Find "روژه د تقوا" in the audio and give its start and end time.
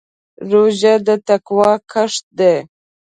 0.49-1.71